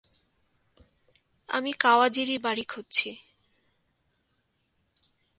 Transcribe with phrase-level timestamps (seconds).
[1.49, 3.09] আমি কাওয়াজিরি বাড়ি খুজছি।